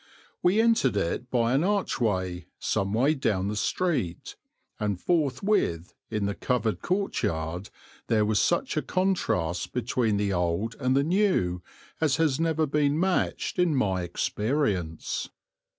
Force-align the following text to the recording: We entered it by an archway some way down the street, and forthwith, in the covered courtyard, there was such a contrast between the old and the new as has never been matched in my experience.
We 0.41 0.59
entered 0.59 0.97
it 0.97 1.29
by 1.29 1.53
an 1.53 1.63
archway 1.63 2.47
some 2.57 2.91
way 2.93 3.13
down 3.13 3.49
the 3.49 3.55
street, 3.55 4.35
and 4.79 4.99
forthwith, 4.99 5.93
in 6.09 6.25
the 6.25 6.33
covered 6.33 6.81
courtyard, 6.81 7.69
there 8.07 8.25
was 8.25 8.39
such 8.39 8.75
a 8.75 8.81
contrast 8.81 9.73
between 9.73 10.17
the 10.17 10.33
old 10.33 10.73
and 10.79 10.97
the 10.97 11.03
new 11.03 11.61
as 12.01 12.15
has 12.15 12.39
never 12.39 12.65
been 12.65 12.99
matched 12.99 13.59
in 13.59 13.75
my 13.75 14.01
experience. 14.01 15.29